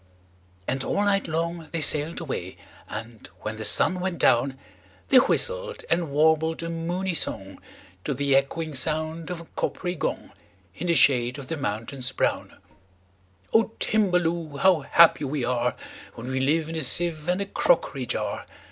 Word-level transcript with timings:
And 0.67 0.83
all 0.83 1.03
night 1.03 1.27
long 1.27 1.69
they 1.71 1.79
sail'd 1.81 2.19
away; 2.19 2.57
And, 2.89 3.29
when 3.41 3.57
the 3.57 3.63
sun 3.63 3.99
went 3.99 4.17
down, 4.17 4.57
They 5.09 5.17
whistled 5.17 5.85
and 5.91 6.09
warbled 6.09 6.63
a 6.63 6.69
moony 6.71 7.11
songTo 7.13 8.17
the 8.17 8.35
echoing 8.35 8.73
sound 8.73 9.29
of 9.29 9.41
a 9.41 9.45
coppery 9.55 9.93
gong, 9.93 10.31
In 10.75 10.87
the 10.87 10.95
shade 10.95 11.37
of 11.37 11.49
the 11.49 11.55
mountains 11.57 12.11
brown,"O 12.13 13.73
Timballoo! 13.79 14.57
how 14.57 14.79
happy 14.79 15.23
we 15.23 15.43
areWhen 15.43 15.75
we 16.27 16.39
live 16.39 16.67
in 16.67 16.75
a 16.75 16.81
sieve 16.81 17.29
and 17.29 17.39
a 17.39 17.45
crockery 17.45 18.07
jar! 18.07 18.47